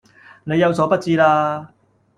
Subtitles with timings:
[0.45, 1.73] 你有所不知啦